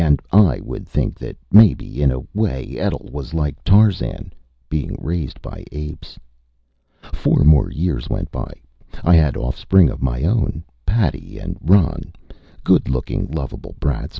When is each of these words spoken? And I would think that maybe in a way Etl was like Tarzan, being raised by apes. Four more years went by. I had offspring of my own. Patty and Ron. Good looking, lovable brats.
And 0.03 0.19
I 0.31 0.59
would 0.63 0.87
think 0.87 1.19
that 1.19 1.37
maybe 1.51 2.01
in 2.01 2.09
a 2.09 2.21
way 2.33 2.75
Etl 2.79 3.09
was 3.11 3.35
like 3.35 3.63
Tarzan, 3.63 4.33
being 4.67 4.95
raised 4.99 5.39
by 5.43 5.63
apes. 5.71 6.17
Four 7.13 7.43
more 7.43 7.69
years 7.71 8.09
went 8.09 8.31
by. 8.31 8.51
I 9.03 9.13
had 9.13 9.37
offspring 9.37 9.91
of 9.91 10.01
my 10.01 10.23
own. 10.23 10.63
Patty 10.87 11.37
and 11.37 11.55
Ron. 11.61 12.13
Good 12.63 12.89
looking, 12.89 13.27
lovable 13.27 13.75
brats. 13.79 14.09